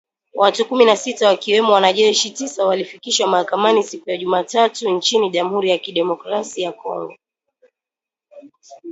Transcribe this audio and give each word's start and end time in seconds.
Watu 0.33 0.65
kumi 0.67 0.85
na 0.85 0.95
sita 0.95 1.27
wakiwemo 1.27 1.73
wanajeshi 1.73 2.29
tisa 2.31 2.65
walifikishwa 2.65 3.27
mahakamani 3.27 3.83
siku 3.83 4.09
ya 4.09 4.17
Jumatatu 4.17 4.89
nchini 4.89 5.29
Jamhuri 5.29 5.69
ya 5.69 5.77
Kidemokrasi 5.77 6.61
ya 6.61 6.71
Kongo. 6.71 7.13